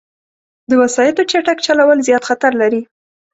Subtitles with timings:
[0.69, 2.81] د وسايطو چټک چلول، زیاد خطر لري